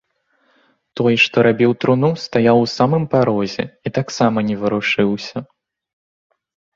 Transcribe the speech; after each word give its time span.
Той, 0.99 1.13
што 1.23 1.37
рабіў 1.47 1.71
труну, 1.83 2.07
стаяў 2.23 2.57
у 2.61 2.65
самым 2.77 3.03
парозе 3.11 3.63
і 3.89 3.91
таксама 3.99 4.37
не 4.49 4.55
варушыўся. 4.63 5.37